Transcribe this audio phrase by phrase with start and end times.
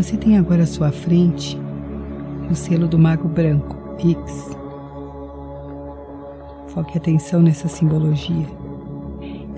[0.00, 1.60] Você tem agora à sua frente
[2.50, 4.56] o selo do Mago Branco, X.
[6.68, 8.46] Foque atenção nessa simbologia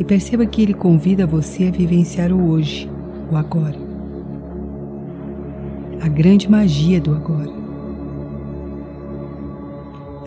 [0.01, 2.91] e perceba que ele convida você a vivenciar o hoje,
[3.31, 3.79] o agora.
[6.01, 7.53] A grande magia do agora.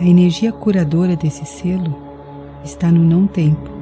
[0.00, 1.94] A energia curadora desse selo
[2.64, 3.75] está no não tempo.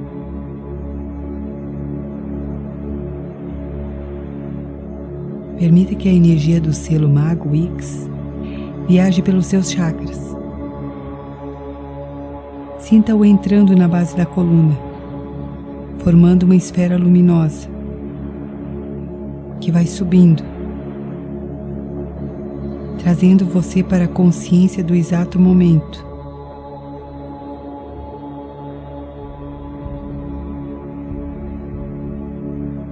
[5.58, 8.08] Permita que a energia do selo Mago X
[8.86, 10.34] viaje pelos seus chakras.
[12.78, 14.76] Sinta-o entrando na base da coluna,
[16.00, 17.68] formando uma esfera luminosa
[19.60, 20.42] que vai subindo,
[22.98, 26.04] trazendo você para a consciência do exato momento.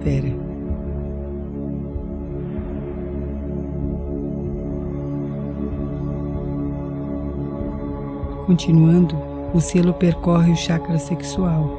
[0.02, 0.52] Vera.
[8.46, 9.16] Continuando,
[9.54, 11.78] o selo percorre o chakra sexual.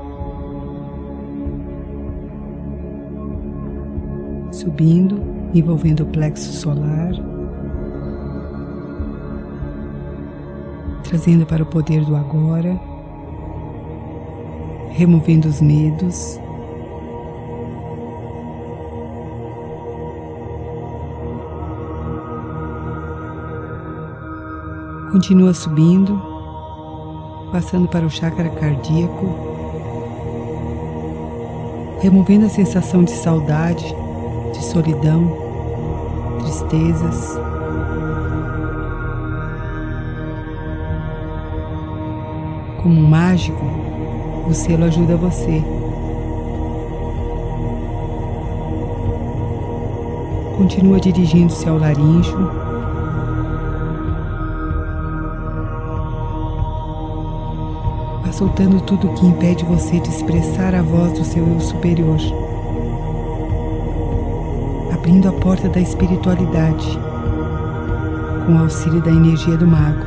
[4.50, 5.22] Subindo,
[5.54, 7.12] envolvendo o plexo solar,
[11.04, 12.80] trazendo para o poder do agora,
[14.92, 16.40] removendo os medos.
[25.12, 26.33] Continua subindo
[27.54, 29.28] passando para o chakra cardíaco,
[32.02, 33.96] removendo a sensação de saudade,
[34.52, 35.38] de solidão,
[36.40, 37.40] tristezas.
[42.82, 43.64] Como um mágico,
[44.50, 45.64] o selo ajuda você.
[50.58, 52.63] Continua dirigindo-se ao laríngeo
[58.34, 62.18] soltando tudo o que impede você de expressar a voz do seu eu superior,
[64.92, 66.98] abrindo a porta da espiritualidade
[68.46, 70.04] com o auxílio da energia do mago.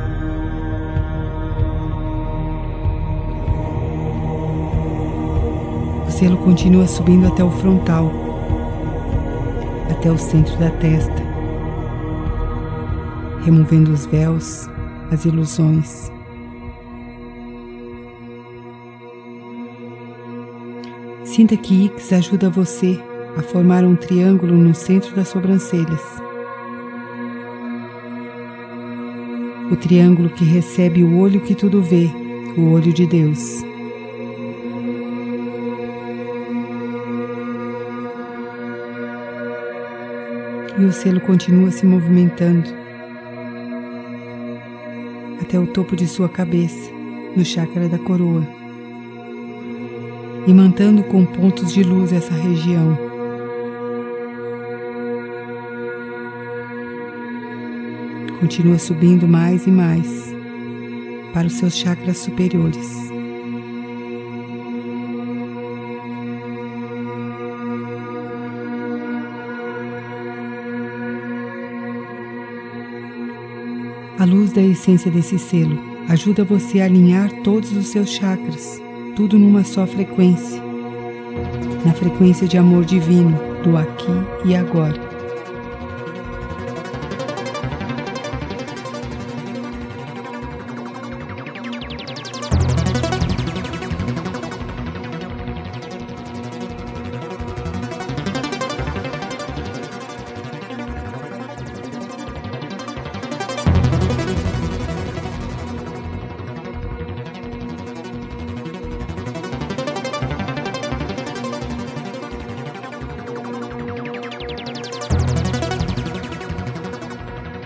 [6.05, 8.11] O selo continua subindo até o frontal,
[9.89, 11.23] até o centro da testa,
[13.45, 14.69] removendo os véus,
[15.11, 16.16] as ilusões
[21.37, 22.99] Sinta que X ajuda você
[23.37, 26.01] a formar um triângulo no centro das sobrancelhas.
[29.71, 32.09] O triângulo que recebe o olho que tudo vê,
[32.57, 33.61] o olho de Deus.
[40.79, 42.67] E o selo continua se movimentando
[45.39, 46.91] até o topo de sua cabeça,
[47.35, 48.66] no chakra da coroa
[50.47, 52.97] e mantendo com pontos de luz essa região.
[58.39, 60.33] Continua subindo mais e mais
[61.33, 62.95] para os seus chakras superiores.
[74.17, 75.77] A luz da essência desse selo
[76.07, 78.86] ajuda você a alinhar todos os seus chakras
[79.17, 80.61] tudo numa só frequência,
[81.83, 84.11] na frequência de amor divino do aqui
[84.45, 85.06] e agora.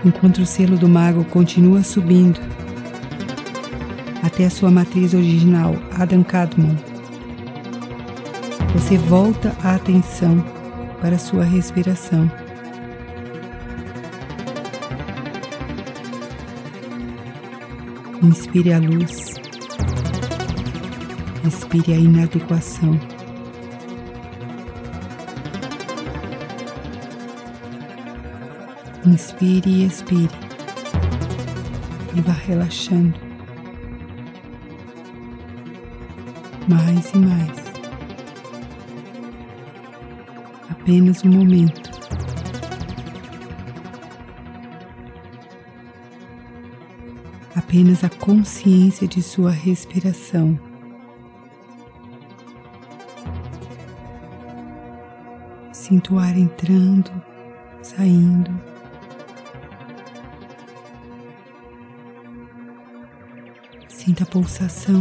[0.04, 2.40] Enquanto o selo do mago continua subindo
[4.22, 6.76] até a sua matriz original, Adam Kadmon.
[8.74, 10.42] Você volta a atenção
[11.00, 12.30] para a sua respiração.
[18.22, 19.34] Inspire a luz,
[21.44, 23.11] expire a inadequação.
[29.04, 30.30] Inspire e expire.
[32.14, 33.18] E vá relaxando.
[36.68, 37.72] Mais e mais.
[40.70, 41.90] Apenas um momento.
[47.56, 50.56] Apenas a consciência de sua respiração.
[55.72, 57.10] Sinto o ar entrando,
[57.82, 58.71] saindo
[64.04, 65.00] Sinta a pulsação.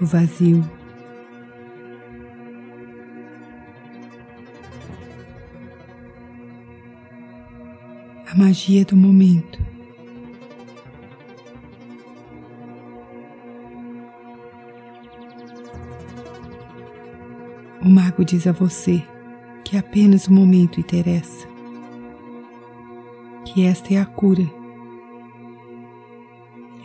[0.00, 0.62] O vazio.
[8.24, 9.58] A magia do momento.
[17.82, 19.02] O mago diz a você
[19.64, 21.48] que apenas o momento interessa,
[23.44, 24.50] que esta é a cura,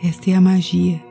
[0.04, 1.02] esta é a magia.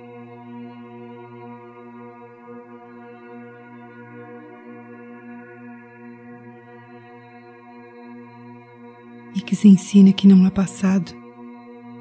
[9.34, 11.12] E que se ensina que não há passado,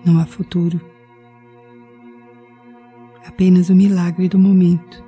[0.06, 0.82] não há futuro,
[3.26, 5.07] apenas o milagre do momento.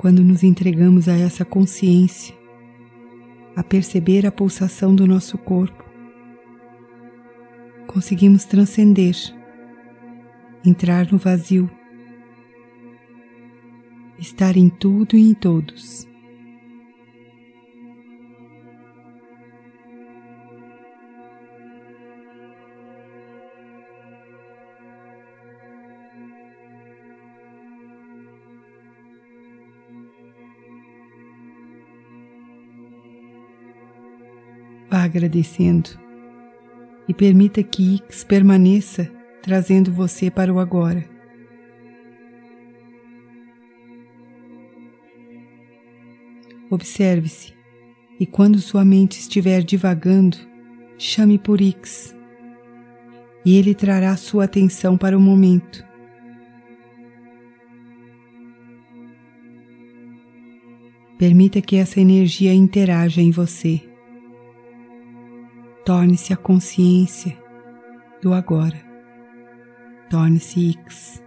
[0.00, 2.34] Quando nos entregamos a essa consciência,
[3.54, 5.84] a perceber a pulsação do nosso corpo,
[7.86, 9.14] conseguimos transcender,
[10.64, 11.70] entrar no vazio,
[14.18, 16.08] estar em tudo e em todos.
[35.02, 35.88] Agradecendo
[37.08, 39.10] e permita que Ix permaneça
[39.42, 41.08] trazendo você para o agora.
[46.70, 47.54] Observe-se
[48.20, 50.36] e quando sua mente estiver divagando,
[50.98, 52.14] chame por Ix
[53.42, 55.82] e ele trará sua atenção para o momento.
[61.18, 63.89] Permita que essa energia interaja em você.
[65.84, 67.36] Torne-se a consciência
[68.22, 68.80] do agora.
[70.08, 71.22] Torne-se X.